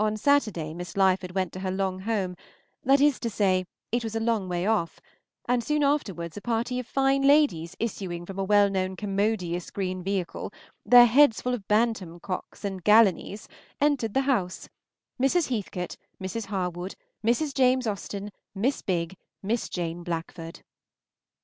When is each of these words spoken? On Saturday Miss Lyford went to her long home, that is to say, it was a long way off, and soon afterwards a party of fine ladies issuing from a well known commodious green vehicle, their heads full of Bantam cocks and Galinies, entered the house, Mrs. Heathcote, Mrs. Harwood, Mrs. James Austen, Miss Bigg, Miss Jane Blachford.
On 0.00 0.16
Saturday 0.16 0.74
Miss 0.74 0.96
Lyford 0.96 1.36
went 1.36 1.52
to 1.52 1.60
her 1.60 1.70
long 1.70 2.00
home, 2.00 2.34
that 2.82 3.00
is 3.00 3.20
to 3.20 3.30
say, 3.30 3.64
it 3.92 4.02
was 4.02 4.16
a 4.16 4.18
long 4.18 4.48
way 4.48 4.66
off, 4.66 4.98
and 5.46 5.62
soon 5.62 5.84
afterwards 5.84 6.36
a 6.36 6.40
party 6.40 6.80
of 6.80 6.86
fine 6.88 7.22
ladies 7.22 7.76
issuing 7.78 8.26
from 8.26 8.40
a 8.40 8.44
well 8.44 8.68
known 8.68 8.96
commodious 8.96 9.70
green 9.70 10.02
vehicle, 10.02 10.52
their 10.84 11.06
heads 11.06 11.40
full 11.40 11.54
of 11.54 11.68
Bantam 11.68 12.18
cocks 12.18 12.64
and 12.64 12.82
Galinies, 12.82 13.46
entered 13.80 14.14
the 14.14 14.22
house, 14.22 14.68
Mrs. 15.20 15.48
Heathcote, 15.48 15.96
Mrs. 16.20 16.46
Harwood, 16.46 16.96
Mrs. 17.24 17.54
James 17.54 17.86
Austen, 17.86 18.32
Miss 18.56 18.82
Bigg, 18.84 19.16
Miss 19.44 19.68
Jane 19.68 20.02
Blachford. 20.02 20.62